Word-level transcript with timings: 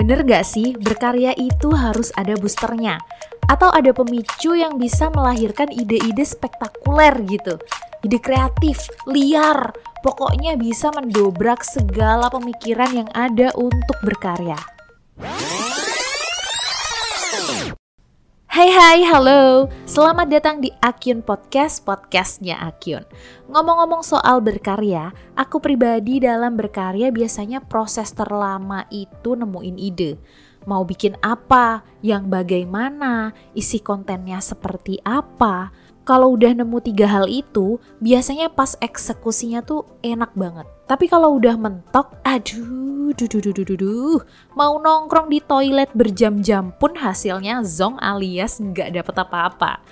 Bener 0.00 0.24
gak 0.24 0.48
sih, 0.48 0.72
berkarya 0.80 1.36
itu 1.36 1.76
harus 1.76 2.08
ada 2.16 2.32
boosternya? 2.32 2.96
Atau 3.52 3.68
ada 3.68 3.92
pemicu 3.92 4.56
yang 4.56 4.80
bisa 4.80 5.12
melahirkan 5.12 5.68
ide-ide 5.68 6.24
spektakuler 6.24 7.20
gitu? 7.28 7.60
Ide 8.00 8.16
kreatif, 8.16 8.88
liar, 9.04 9.76
pokoknya 10.00 10.56
bisa 10.56 10.88
mendobrak 10.96 11.60
segala 11.60 12.32
pemikiran 12.32 13.04
yang 13.04 13.10
ada 13.12 13.52
untuk 13.60 14.00
berkarya. 14.00 14.56
Hai 18.50 18.66
hai, 18.66 19.06
halo. 19.06 19.70
Selamat 19.86 20.26
datang 20.26 20.58
di 20.58 20.74
Akyun 20.82 21.22
Podcast, 21.22 21.86
podcastnya 21.86 22.58
Akyun. 22.58 23.06
Ngomong-ngomong 23.46 24.02
soal 24.02 24.42
berkarya, 24.42 25.14
aku 25.38 25.62
pribadi 25.62 26.18
dalam 26.18 26.58
berkarya 26.58 27.14
biasanya 27.14 27.62
proses 27.62 28.10
terlama 28.10 28.90
itu 28.90 29.38
nemuin 29.38 29.78
ide. 29.78 30.18
Mau 30.66 30.82
bikin 30.82 31.14
apa, 31.22 31.86
yang 32.02 32.26
bagaimana, 32.26 33.30
isi 33.54 33.78
kontennya 33.78 34.42
seperti 34.42 34.98
apa, 35.06 35.70
kalau 36.10 36.34
udah 36.34 36.50
nemu 36.58 36.82
tiga 36.82 37.06
hal 37.06 37.30
itu, 37.30 37.78
biasanya 38.02 38.50
pas 38.50 38.74
eksekusinya 38.82 39.62
tuh 39.62 39.86
enak 40.02 40.34
banget. 40.34 40.66
Tapi 40.90 41.06
kalau 41.06 41.38
udah 41.38 41.54
mentok, 41.54 42.18
aduh, 42.26 43.14
duh, 43.14 43.30
duh, 43.30 43.38
duh, 43.38 43.54
duh, 43.54 43.78
duh, 43.78 44.18
mau 44.58 44.74
nongkrong 44.82 45.30
di 45.30 45.38
toilet 45.38 45.86
berjam-jam 45.94 46.74
pun 46.82 46.98
hasilnya 46.98 47.62
zong 47.62 47.94
alias 48.02 48.58
nggak 48.58 48.90
dapet 48.90 49.14
apa-apa. 49.22 49.86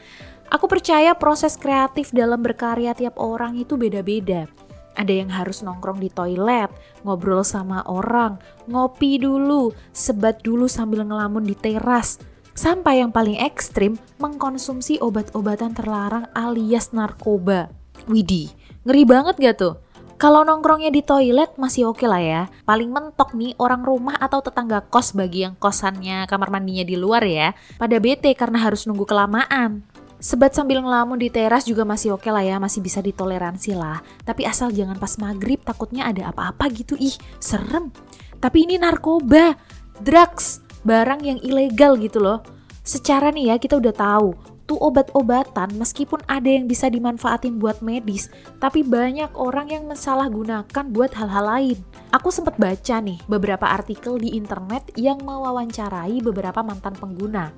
Aku 0.50 0.66
percaya 0.66 1.14
proses 1.14 1.54
kreatif 1.54 2.10
dalam 2.10 2.42
berkarya 2.42 2.98
tiap 2.98 3.14
orang 3.22 3.54
itu 3.54 3.78
beda-beda. 3.78 4.50
Ada 4.98 5.22
yang 5.22 5.30
harus 5.30 5.62
nongkrong 5.62 6.02
di 6.02 6.10
toilet, 6.10 6.74
ngobrol 7.06 7.46
sama 7.46 7.86
orang, 7.86 8.42
ngopi 8.66 9.22
dulu, 9.22 9.70
sebat 9.94 10.42
dulu 10.42 10.66
sambil 10.66 11.06
ngelamun 11.06 11.46
di 11.46 11.54
teras, 11.54 12.18
Sampai 12.58 12.98
yang 12.98 13.14
paling 13.14 13.38
ekstrim, 13.38 13.94
mengkonsumsi 14.18 14.98
obat-obatan 14.98 15.78
terlarang 15.78 16.26
alias 16.34 16.90
narkoba. 16.90 17.70
Widih, 18.10 18.50
ngeri 18.82 19.06
banget 19.06 19.38
gak 19.38 19.56
tuh? 19.62 19.74
Kalau 20.18 20.42
nongkrongnya 20.42 20.90
di 20.90 21.06
toilet 21.06 21.54
masih 21.54 21.86
oke 21.86 22.02
okay 22.02 22.10
lah 22.10 22.18
ya. 22.18 22.42
Paling 22.66 22.90
mentok 22.90 23.38
nih 23.38 23.54
orang 23.62 23.86
rumah 23.86 24.18
atau 24.18 24.42
tetangga 24.42 24.82
kos 24.82 25.14
bagi 25.14 25.46
yang 25.46 25.54
kosannya 25.54 26.26
kamar 26.26 26.50
mandinya 26.50 26.82
di 26.82 26.98
luar 26.98 27.22
ya. 27.22 27.54
Pada 27.78 27.94
bete 28.02 28.34
karena 28.34 28.58
harus 28.58 28.90
nunggu 28.90 29.06
kelamaan. 29.06 29.86
Sebat 30.18 30.50
sambil 30.50 30.82
ngelamun 30.82 31.14
di 31.14 31.30
teras 31.30 31.62
juga 31.62 31.86
masih 31.86 32.18
oke 32.18 32.26
okay 32.26 32.34
lah 32.34 32.42
ya, 32.42 32.58
masih 32.58 32.82
bisa 32.82 32.98
ditoleransi 32.98 33.78
lah. 33.78 34.02
Tapi 34.26 34.42
asal 34.42 34.74
jangan 34.74 34.98
pas 34.98 35.14
maghrib 35.22 35.62
takutnya 35.62 36.10
ada 36.10 36.34
apa-apa 36.34 36.66
gitu, 36.74 36.98
ih 36.98 37.14
serem. 37.38 37.94
Tapi 38.42 38.66
ini 38.66 38.82
narkoba, 38.82 39.54
drugs, 40.02 40.66
barang 40.82 41.20
yang 41.22 41.38
ilegal 41.42 41.94
gitu 41.98 42.18
loh. 42.18 42.42
Secara 42.88 43.28
nih 43.28 43.52
ya 43.52 43.56
kita 43.60 43.76
udah 43.76 43.92
tahu 43.92 44.32
tuh 44.64 44.80
obat-obatan 44.80 45.76
meskipun 45.76 46.24
ada 46.24 46.48
yang 46.48 46.64
bisa 46.64 46.88
dimanfaatin 46.88 47.60
buat 47.60 47.84
medis, 47.84 48.32
tapi 48.56 48.80
banyak 48.80 49.28
orang 49.36 49.68
yang 49.68 49.84
mensalahgunakan 49.84 50.84
buat 50.88 51.12
hal-hal 51.12 51.44
lain. 51.44 51.78
Aku 52.16 52.32
sempat 52.32 52.56
baca 52.56 52.96
nih 53.04 53.20
beberapa 53.28 53.68
artikel 53.68 54.16
di 54.16 54.32
internet 54.32 54.88
yang 54.96 55.20
mewawancarai 55.20 56.24
beberapa 56.24 56.64
mantan 56.64 56.96
pengguna. 56.96 57.52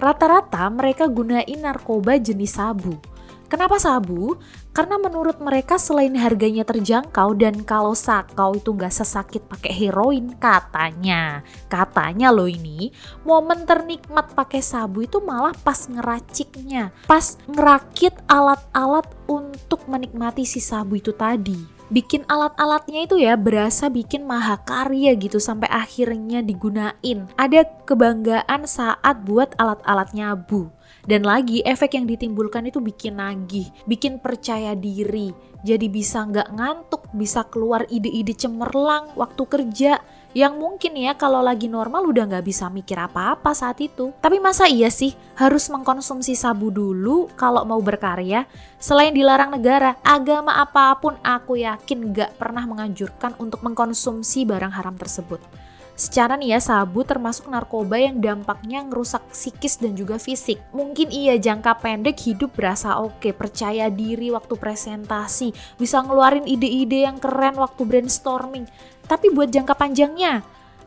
Rata-rata 0.00 0.64
mereka 0.72 1.04
gunain 1.04 1.60
narkoba 1.60 2.16
jenis 2.16 2.56
sabu. 2.56 2.96
Kenapa 3.52 3.76
sabu? 3.76 4.40
Karena 4.72 4.96
menurut 4.96 5.36
mereka 5.36 5.76
selain 5.76 6.16
harganya 6.16 6.64
terjangkau 6.64 7.36
dan 7.36 7.60
kalau 7.60 7.92
sakau 7.92 8.56
itu 8.56 8.72
nggak 8.72 8.92
sesakit 8.92 9.44
pakai 9.44 9.68
heroin 9.68 10.32
katanya, 10.40 11.44
katanya 11.68 12.32
loh 12.32 12.48
ini, 12.48 12.88
momen 13.20 13.68
ternikmat 13.68 14.32
pakai 14.32 14.64
sabu 14.64 15.04
itu 15.04 15.20
malah 15.20 15.52
pas 15.60 15.76
ngeraciknya, 15.92 16.88
pas 17.04 17.36
ngerakit 17.44 18.16
alat-alat 18.24 19.04
untuk 19.28 19.84
menikmati 19.92 20.48
si 20.48 20.64
sabu 20.64 20.96
itu 20.96 21.12
tadi 21.12 21.71
bikin 21.92 22.24
alat-alatnya 22.24 23.04
itu 23.04 23.20
ya 23.20 23.36
berasa 23.36 23.92
bikin 23.92 24.24
mahakarya 24.24 25.12
gitu 25.20 25.36
sampai 25.36 25.68
akhirnya 25.68 26.40
digunain. 26.40 27.28
Ada 27.36 27.68
kebanggaan 27.84 28.64
saat 28.64 29.22
buat 29.28 29.52
alat-alatnya 29.60 30.32
Bu. 30.34 30.72
Dan 31.02 31.26
lagi 31.26 31.60
efek 31.66 31.98
yang 31.98 32.06
ditimbulkan 32.06 32.62
itu 32.70 32.78
bikin 32.78 33.18
nagih, 33.18 33.66
bikin 33.90 34.22
percaya 34.22 34.78
diri, 34.78 35.34
jadi 35.66 35.86
bisa 35.90 36.26
nggak 36.26 36.54
ngantuk, 36.54 37.10
bisa 37.14 37.42
keluar 37.46 37.86
ide-ide 37.90 38.34
cemerlang 38.34 39.10
waktu 39.14 39.42
kerja, 39.46 39.98
yang 40.32 40.56
mungkin 40.56 40.96
ya 40.96 41.12
kalau 41.12 41.44
lagi 41.44 41.68
normal 41.68 42.08
udah 42.08 42.24
nggak 42.28 42.46
bisa 42.48 42.72
mikir 42.72 42.96
apa-apa 42.96 43.52
saat 43.52 43.80
itu. 43.84 44.12
Tapi 44.20 44.40
masa 44.40 44.68
iya 44.68 44.88
sih 44.88 45.12
harus 45.36 45.68
mengkonsumsi 45.68 46.32
sabu 46.32 46.72
dulu 46.72 47.28
kalau 47.36 47.64
mau 47.68 47.80
berkarya? 47.80 48.48
Selain 48.80 49.12
dilarang 49.12 49.52
negara, 49.52 49.96
agama 50.00 50.58
apa 50.58 50.96
pun 50.98 51.14
aku 51.20 51.60
yakin 51.60 52.12
nggak 52.12 52.40
pernah 52.40 52.64
menganjurkan 52.64 53.36
untuk 53.36 53.60
mengkonsumsi 53.60 54.48
barang 54.48 54.72
haram 54.72 54.96
tersebut. 54.96 55.61
Secara 56.02 56.34
nih 56.34 56.58
ya 56.58 56.60
sabu 56.60 57.06
termasuk 57.06 57.46
narkoba 57.46 57.94
yang 57.94 58.18
dampaknya 58.18 58.82
ngerusak 58.82 59.22
psikis 59.30 59.78
dan 59.78 59.94
juga 59.94 60.18
fisik. 60.18 60.58
Mungkin 60.74 61.14
iya 61.14 61.38
jangka 61.38 61.78
pendek 61.78 62.18
hidup 62.26 62.58
berasa 62.58 62.98
oke, 62.98 63.30
percaya 63.30 63.86
diri 63.86 64.34
waktu 64.34 64.58
presentasi, 64.58 65.54
bisa 65.78 66.02
ngeluarin 66.02 66.42
ide-ide 66.42 67.06
yang 67.06 67.22
keren 67.22 67.54
waktu 67.54 67.86
brainstorming. 67.86 68.66
Tapi 69.06 69.30
buat 69.30 69.54
jangka 69.54 69.78
panjangnya, 69.78 70.42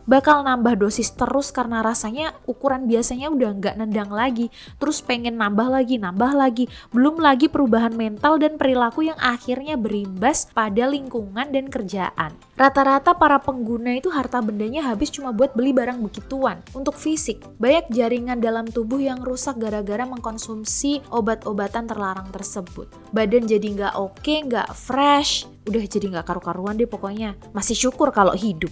bakal 0.06 0.46
nambah 0.46 0.78
dosis 0.78 1.12
terus 1.14 1.50
karena 1.50 1.82
rasanya 1.82 2.38
ukuran 2.46 2.86
biasanya 2.86 3.30
udah 3.34 3.52
nggak 3.58 3.76
nendang 3.82 4.10
lagi. 4.14 4.54
Terus 4.78 5.02
pengen 5.02 5.42
nambah 5.42 5.68
lagi 5.70 5.98
nambah 5.98 6.32
lagi. 6.38 6.66
Belum 6.94 7.18
lagi 7.20 7.50
perubahan 7.50 7.94
mental 7.94 8.38
dan 8.38 8.58
perilaku 8.58 9.10
yang 9.10 9.18
akhirnya 9.20 9.76
berimbas 9.76 10.48
pada 10.54 10.86
lingkungan 10.88 11.50
dan 11.52 11.68
kerjaan. 11.68 12.38
Rata-rata 12.56 13.18
para 13.18 13.42
pengguna 13.42 14.00
itu 14.00 14.08
harta 14.08 14.40
bendanya 14.40 14.86
habis 14.88 15.12
cuma 15.12 15.36
buat 15.36 15.52
beli 15.58 15.76
barang 15.76 16.00
begituan. 16.00 16.64
Untuk 16.72 16.96
fisik 16.96 17.44
banyak 17.60 17.92
jaringan 17.92 18.40
dalam 18.40 18.70
tubuh 18.70 19.02
yang 19.02 19.20
rusak 19.20 19.60
gara-gara 19.60 20.08
mengkonsumsi 20.08 21.04
obat-obatan 21.12 21.90
terlarang 21.90 22.30
tersebut. 22.32 22.88
Badan 23.12 23.50
jadi 23.50 23.68
nggak 23.68 23.94
oke 23.98 24.36
nggak 24.48 24.70
fresh. 24.72 25.50
Udah 25.66 25.82
jadi 25.82 26.14
nggak 26.14 26.30
karu-karuan 26.30 26.78
deh 26.78 26.86
pokoknya. 26.86 27.34
Masih 27.52 27.74
syukur 27.74 28.14
kalau 28.14 28.38
hidup 28.38 28.70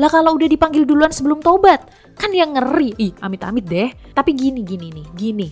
lah 0.00 0.08
kalau 0.08 0.40
udah 0.40 0.48
dipanggil 0.48 0.88
duluan 0.88 1.12
sebelum 1.12 1.44
tobat, 1.44 1.84
kan 2.16 2.32
yang 2.32 2.56
ngeri. 2.56 2.96
Ih, 2.96 3.12
amit-amit 3.20 3.68
deh. 3.68 3.92
Tapi 4.16 4.32
gini, 4.32 4.64
gini 4.64 4.88
nih, 4.88 5.06
gini. 5.12 5.48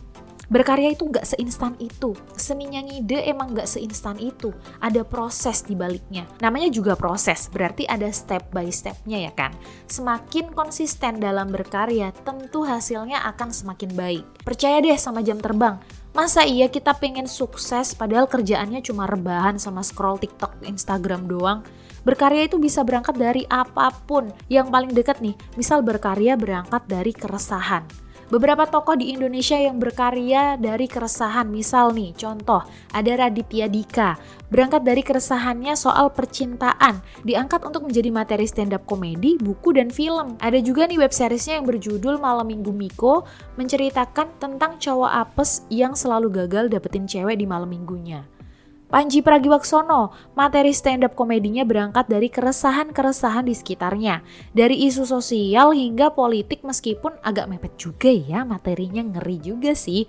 Berkarya 0.48 0.96
itu 0.96 1.04
nggak 1.04 1.28
seinstan 1.28 1.76
itu. 1.76 2.16
Seninya 2.32 2.80
ngide 2.80 3.20
emang 3.28 3.52
nggak 3.52 3.68
seinstan 3.68 4.16
itu. 4.16 4.48
Ada 4.80 5.04
proses 5.04 5.60
di 5.60 5.76
baliknya. 5.76 6.24
Namanya 6.40 6.72
juga 6.72 6.96
proses, 6.96 7.52
berarti 7.52 7.84
ada 7.84 8.08
step 8.08 8.48
by 8.48 8.72
stepnya 8.72 9.28
ya 9.28 9.32
kan. 9.36 9.52
Semakin 9.84 10.48
konsisten 10.56 11.20
dalam 11.20 11.52
berkarya, 11.52 12.16
tentu 12.24 12.64
hasilnya 12.64 13.28
akan 13.28 13.52
semakin 13.52 13.92
baik. 13.92 14.24
Percaya 14.40 14.80
deh 14.80 14.96
sama 14.96 15.20
jam 15.20 15.36
terbang. 15.36 15.76
Masa 16.18 16.42
iya 16.42 16.66
kita 16.66 16.98
pengen 16.98 17.30
sukses 17.30 17.94
padahal 17.94 18.26
kerjaannya 18.26 18.82
cuma 18.82 19.06
rebahan 19.06 19.54
sama 19.54 19.86
scroll 19.86 20.18
TikTok, 20.18 20.66
Instagram 20.66 21.30
doang? 21.30 21.62
Berkarya 22.02 22.50
itu 22.50 22.58
bisa 22.58 22.82
berangkat 22.82 23.14
dari 23.14 23.46
apa 23.46 23.94
pun. 24.02 24.34
Yang 24.50 24.66
paling 24.66 24.90
dekat 24.98 25.22
nih, 25.22 25.38
misal 25.54 25.78
berkarya 25.86 26.34
berangkat 26.34 26.82
dari 26.90 27.14
keresahan. 27.14 27.86
Beberapa 28.28 28.68
tokoh 28.68 28.92
di 28.92 29.16
Indonesia 29.16 29.56
yang 29.56 29.80
berkarya 29.80 30.60
dari 30.60 30.84
keresahan, 30.84 31.48
misal 31.48 31.96
nih, 31.96 32.12
contoh, 32.12 32.60
ada 32.92 33.12
Raditya 33.24 33.72
Dika, 33.72 34.20
berangkat 34.52 34.84
dari 34.84 35.00
keresahannya 35.00 35.72
soal 35.72 36.12
percintaan, 36.12 37.00
diangkat 37.24 37.64
untuk 37.64 37.88
menjadi 37.88 38.12
materi 38.12 38.44
stand 38.44 38.76
up 38.76 38.84
komedi, 38.84 39.40
buku, 39.40 39.72
dan 39.72 39.88
film. 39.88 40.36
Ada 40.44 40.60
juga 40.60 40.84
nih 40.84 41.00
web 41.00 41.08
seriesnya 41.08 41.56
yang 41.56 41.64
berjudul 41.64 42.20
Malam 42.20 42.52
Minggu 42.52 42.68
Miko, 42.68 43.24
menceritakan 43.56 44.36
tentang 44.36 44.76
cowok 44.76 45.08
apes 45.08 45.64
yang 45.72 45.96
selalu 45.96 46.44
gagal 46.44 46.68
dapetin 46.68 47.08
cewek 47.08 47.40
di 47.40 47.48
malam 47.48 47.72
minggunya. 47.72 48.28
Panji 48.88 49.20
Pragiwaksono, 49.20 50.16
materi 50.32 50.72
stand-up 50.72 51.12
komedinya 51.12 51.60
berangkat 51.60 52.08
dari 52.08 52.32
keresahan-keresahan 52.32 53.44
di 53.44 53.52
sekitarnya. 53.52 54.24
Dari 54.56 54.88
isu 54.88 55.04
sosial 55.04 55.76
hingga 55.76 56.08
politik 56.16 56.64
meskipun 56.64 57.12
agak 57.20 57.52
mepet 57.52 57.76
juga 57.76 58.08
ya 58.08 58.48
materinya 58.48 59.04
ngeri 59.04 59.44
juga 59.44 59.76
sih. 59.76 60.08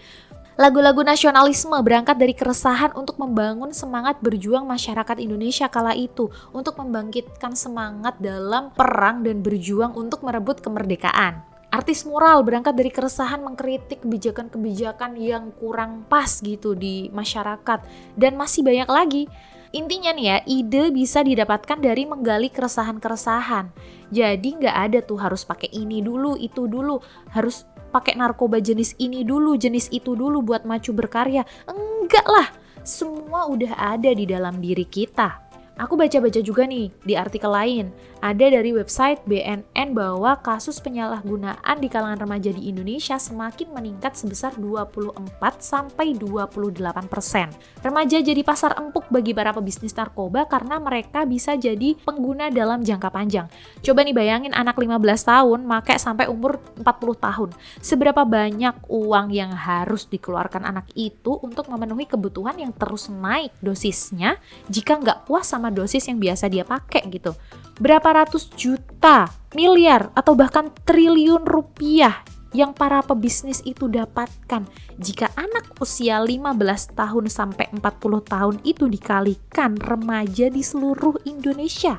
Lagu-lagu 0.55 1.03
nasionalisme 1.03 1.75
berangkat 1.83 2.15
dari 2.15 2.31
keresahan 2.31 2.95
untuk 2.95 3.19
membangun 3.19 3.75
semangat 3.75 4.23
berjuang 4.23 4.63
masyarakat 4.63 5.19
Indonesia 5.19 5.67
kala 5.67 5.91
itu 5.91 6.31
untuk 6.55 6.79
membangkitkan 6.79 7.59
semangat 7.59 8.15
dalam 8.23 8.71
perang 8.71 9.27
dan 9.27 9.43
berjuang 9.43 9.91
untuk 9.91 10.23
merebut 10.23 10.63
kemerdekaan. 10.63 11.48
Artis 11.69 12.01
moral 12.01 12.41
berangkat 12.41 12.73
dari 12.73 12.89
keresahan 12.89 13.45
mengkritik 13.45 14.01
kebijakan-kebijakan 14.01 15.13
yang 15.21 15.53
kurang 15.53 16.01
pas 16.09 16.41
gitu 16.41 16.73
di 16.73 17.13
masyarakat 17.13 17.85
dan 18.17 18.33
masih 18.33 18.65
banyak 18.65 18.89
lagi. 18.89 19.23
Intinya 19.69 20.09
nih 20.09 20.25
ya, 20.25 20.37
ide 20.49 20.89
bisa 20.89 21.21
didapatkan 21.21 21.77
dari 21.77 22.09
menggali 22.09 22.49
keresahan-keresahan. 22.49 23.69
Jadi 24.09 24.49
nggak 24.65 24.75
ada 24.89 24.99
tuh 25.05 25.21
harus 25.21 25.45
pakai 25.45 25.69
ini 25.69 26.01
dulu, 26.01 26.33
itu 26.41 26.65
dulu, 26.65 27.05
harus 27.29 27.69
pakai 27.93 28.17
narkoba 28.17 28.57
jenis 28.57 28.97
ini 28.97 29.21
dulu, 29.21 29.53
jenis 29.53 29.93
itu 29.93 30.17
dulu 30.17 30.41
buat 30.41 30.65
maju 30.65 30.91
berkarya. 31.05 31.45
Enggak 31.69 32.25
lah, 32.25 32.49
semua 32.81 33.45
udah 33.45 33.77
ada 33.77 34.09
di 34.09 34.25
dalam 34.25 34.57
diri 34.57 34.89
kita. 34.89 35.37
Aku 35.79 35.95
baca-baca 35.95 36.41
juga 36.41 36.65
nih 36.65 36.89
di 37.05 37.13
artikel 37.13 37.53
lain, 37.53 37.93
ada 38.19 38.51
dari 38.51 38.75
website 38.75 39.23
BNN 39.23 39.95
bahwa 39.95 40.35
kasus 40.43 40.83
penyalahgunaan 40.83 41.77
di 41.79 41.87
kalangan 41.87 42.19
remaja 42.27 42.51
di 42.51 42.67
Indonesia 42.67 43.15
semakin 43.15 43.71
meningkat 43.71 44.19
sebesar 44.19 44.59
24 44.59 45.15
sampai 45.59 46.15
28 46.19 47.07
persen. 47.07 47.47
Remaja 47.79 48.19
jadi 48.19 48.43
pasar 48.43 48.75
empuk 48.75 49.07
bagi 49.07 49.31
para 49.31 49.55
pebisnis 49.55 49.95
narkoba 49.95 50.45
karena 50.51 50.83
mereka 50.83 51.23
bisa 51.23 51.55
jadi 51.55 51.95
pengguna 52.03 52.51
dalam 52.51 52.83
jangka 52.83 53.07
panjang. 53.07 53.47
Coba 53.79 54.03
nih 54.03 54.15
bayangin 54.15 54.51
anak 54.51 54.75
15 54.75 54.99
tahun 55.23 55.59
make 55.63 55.95
sampai 55.95 56.27
umur 56.27 56.59
40 56.75 57.25
tahun. 57.25 57.49
Seberapa 57.79 58.27
banyak 58.27 58.83
uang 58.91 59.31
yang 59.31 59.55
harus 59.55 60.03
dikeluarkan 60.11 60.67
anak 60.67 60.91
itu 60.93 61.39
untuk 61.39 61.71
memenuhi 61.71 62.03
kebutuhan 62.03 62.59
yang 62.59 62.75
terus 62.75 63.07
naik 63.07 63.55
dosisnya 63.63 64.35
jika 64.67 64.99
nggak 64.99 65.23
puas 65.23 65.47
sama 65.47 65.71
dosis 65.71 66.03
yang 66.11 66.19
biasa 66.19 66.51
dia 66.51 66.67
pakai 66.67 67.07
gitu. 67.07 67.31
Berapa 67.79 68.11
ratus 68.11 68.51
juta, 68.59 69.31
miliar, 69.55 70.11
atau 70.11 70.35
bahkan 70.35 70.67
triliun 70.83 71.47
rupiah 71.47 72.27
yang 72.51 72.75
para 72.75 72.99
pebisnis 72.99 73.63
itu 73.63 73.87
dapatkan 73.87 74.67
jika 74.99 75.31
anak 75.39 75.79
usia 75.79 76.19
15 76.19 76.59
tahun 76.97 77.25
sampai 77.31 77.71
40 77.71 77.79
tahun 78.25 78.55
itu 78.67 78.91
dikalikan 78.91 79.79
remaja 79.79 80.51
di 80.51 80.59
seluruh 80.59 81.23
Indonesia. 81.23 81.95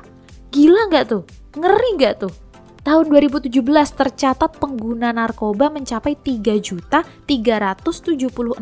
Gila 0.51 0.91
nggak 0.91 1.05
tuh? 1.07 1.23
Ngeri 1.57 1.89
nggak 1.97 2.15
tuh? 2.19 2.33
Tahun 2.81 3.13
2017 3.13 3.61
tercatat 3.93 4.57
pengguna 4.57 5.13
narkoba 5.13 5.69
mencapai 5.69 6.17
3.376.115 6.17 8.57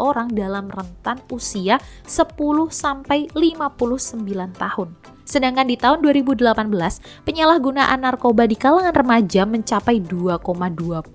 orang 0.00 0.28
dalam 0.32 0.72
rentan 0.72 1.20
usia 1.28 1.76
10 2.08 2.32
sampai 2.72 3.28
59 3.36 3.76
tahun. 4.56 4.88
Sedangkan 5.22 5.70
di 5.70 5.78
tahun 5.78 6.02
2018, 6.02 6.50
penyalahgunaan 7.22 8.02
narkoba 8.02 8.44
di 8.46 8.58
kalangan 8.58 8.94
remaja 8.94 9.46
mencapai 9.46 10.02
2,29 10.02 11.10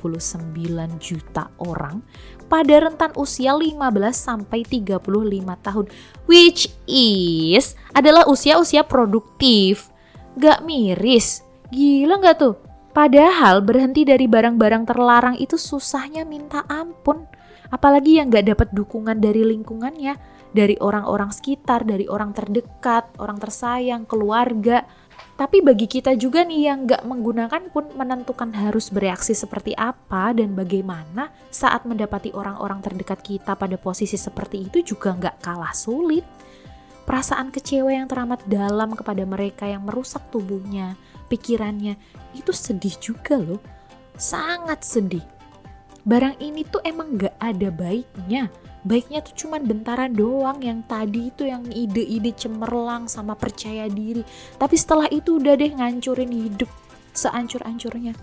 juta 0.98 1.52
orang 1.60 2.02
pada 2.48 2.76
rentan 2.80 3.12
usia 3.20 3.52
15 3.52 3.76
sampai 4.16 4.64
35 4.64 5.04
tahun, 5.60 5.86
which 6.26 6.72
is 6.88 7.76
adalah 7.92 8.24
usia-usia 8.26 8.88
produktif 8.88 9.92
Gak 10.38 10.62
miris. 10.70 11.42
Gila 11.74 12.22
gak 12.22 12.38
tuh? 12.38 12.56
Padahal 12.94 13.66
berhenti 13.66 14.06
dari 14.06 14.30
barang-barang 14.30 14.86
terlarang 14.86 15.36
itu 15.42 15.58
susahnya 15.58 16.30
minta 16.30 16.62
ampun. 16.70 17.26
Apalagi 17.74 18.22
yang 18.22 18.30
gak 18.30 18.46
dapat 18.46 18.70
dukungan 18.70 19.18
dari 19.18 19.42
lingkungannya, 19.42 20.14
dari 20.58 20.74
orang-orang 20.82 21.30
sekitar, 21.30 21.86
dari 21.86 22.10
orang 22.10 22.34
terdekat, 22.34 23.14
orang 23.22 23.38
tersayang, 23.38 24.10
keluarga. 24.10 24.82
Tapi 25.38 25.62
bagi 25.62 25.86
kita 25.86 26.18
juga 26.18 26.42
nih 26.42 26.62
yang 26.66 26.90
gak 26.90 27.06
menggunakan 27.06 27.70
pun 27.70 27.94
menentukan 27.94 28.50
harus 28.58 28.90
bereaksi 28.90 29.38
seperti 29.38 29.78
apa 29.78 30.34
dan 30.34 30.58
bagaimana 30.58 31.30
saat 31.54 31.86
mendapati 31.86 32.34
orang-orang 32.34 32.82
terdekat 32.82 33.22
kita 33.22 33.54
pada 33.54 33.78
posisi 33.78 34.18
seperti 34.18 34.66
itu 34.66 34.82
juga 34.82 35.14
gak 35.14 35.46
kalah 35.46 35.78
sulit 35.78 36.26
perasaan 37.08 37.56
kecewa 37.56 37.88
yang 37.88 38.12
teramat 38.12 38.44
dalam 38.52 38.92
kepada 38.92 39.24
mereka 39.24 39.64
yang 39.64 39.88
merusak 39.88 40.20
tubuhnya, 40.28 41.00
pikirannya, 41.32 41.96
itu 42.36 42.52
sedih 42.52 42.92
juga 43.00 43.40
loh. 43.40 43.64
Sangat 44.20 44.84
sedih. 44.84 45.24
Barang 46.04 46.36
ini 46.44 46.68
tuh 46.68 46.84
emang 46.84 47.16
gak 47.16 47.40
ada 47.40 47.72
baiknya. 47.72 48.52
Baiknya 48.88 49.20
tuh 49.20 49.36
cuman 49.36 49.68
bentaran 49.68 50.16
doang 50.16 50.64
yang 50.64 50.80
tadi 50.88 51.28
itu 51.28 51.44
yang 51.44 51.68
ide-ide 51.68 52.32
cemerlang 52.32 53.12
sama 53.12 53.36
percaya 53.36 53.92
diri. 53.92 54.24
Tapi 54.56 54.76
setelah 54.80 55.12
itu 55.12 55.44
udah 55.44 55.60
deh 55.60 55.76
ngancurin 55.76 56.32
hidup 56.32 56.72
seancur-ancurnya. 57.12 58.16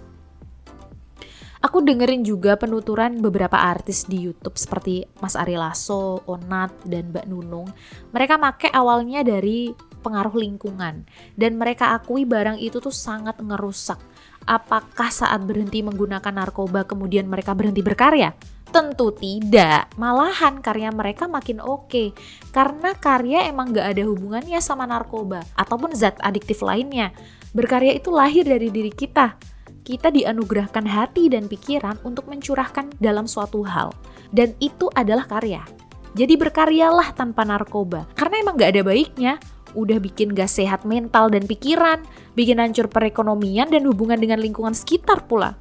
Aku 1.64 1.80
dengerin 1.80 2.24
juga 2.24 2.60
penuturan 2.60 3.24
beberapa 3.24 3.56
artis 3.56 4.04
di 4.04 4.28
YouTube 4.28 4.56
seperti 4.60 5.08
Mas 5.20 5.32
Ari 5.32 5.56
Lasso, 5.56 6.20
Onat, 6.28 6.72
dan 6.84 7.08
Mbak 7.08 7.24
Nunung. 7.24 7.68
Mereka 8.12 8.36
make 8.36 8.68
awalnya 8.68 9.24
dari 9.24 9.72
pengaruh 10.04 10.36
lingkungan 10.36 11.08
dan 11.32 11.52
mereka 11.56 11.96
akui 11.96 12.28
barang 12.28 12.60
itu 12.60 12.84
tuh 12.84 12.92
sangat 12.92 13.40
ngerusak. 13.40 13.96
Apakah 14.44 15.08
saat 15.08 15.40
berhenti 15.48 15.80
menggunakan 15.80 16.28
narkoba 16.28 16.84
kemudian 16.84 17.24
mereka 17.24 17.56
berhenti 17.56 17.80
berkarya? 17.80 18.36
Tentu 18.68 19.14
tidak, 19.14 19.88
malahan 19.96 20.58
karya 20.58 20.90
mereka 20.90 21.30
makin 21.30 21.62
oke 21.62 21.86
okay. 21.86 22.08
karena 22.50 22.90
karya 22.98 23.46
emang 23.46 23.70
gak 23.70 23.94
ada 23.94 24.02
hubungannya 24.02 24.58
sama 24.58 24.82
narkoba 24.82 25.46
ataupun 25.54 25.94
zat 25.94 26.18
adiktif 26.20 26.58
lainnya. 26.60 27.14
Berkarya 27.54 27.94
itu 27.94 28.10
lahir 28.10 28.42
dari 28.42 28.74
diri 28.74 28.90
kita, 28.90 29.38
kita 29.86 30.10
dianugerahkan 30.10 30.84
hati 30.90 31.30
dan 31.30 31.46
pikiran 31.46 32.02
untuk 32.02 32.26
mencurahkan 32.26 32.98
dalam 32.98 33.30
suatu 33.30 33.62
hal. 33.62 33.94
Dan 34.34 34.56
itu 34.58 34.90
adalah 34.90 35.28
karya. 35.28 35.62
Jadi 36.18 36.34
berkaryalah 36.34 37.14
tanpa 37.14 37.46
narkoba. 37.46 38.10
Karena 38.18 38.42
emang 38.42 38.58
gak 38.58 38.74
ada 38.74 38.82
baiknya. 38.82 39.38
Udah 39.74 39.98
bikin 39.98 40.32
gak 40.32 40.50
sehat 40.50 40.86
mental 40.86 41.28
dan 41.34 41.44
pikiran. 41.50 42.02
Bikin 42.38 42.62
hancur 42.62 42.86
perekonomian 42.86 43.70
dan 43.70 43.82
hubungan 43.90 44.18
dengan 44.22 44.38
lingkungan 44.38 44.72
sekitar 44.74 45.26
pula. 45.26 45.58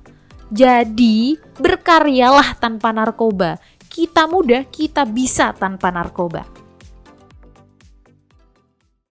Jadi 0.54 1.38
berkaryalah 1.58 2.62
tanpa 2.62 2.94
narkoba. 2.94 3.58
Kita 3.90 4.30
mudah, 4.30 4.70
kita 4.70 5.06
bisa 5.10 5.54
tanpa 5.58 5.90
narkoba. 5.90 6.53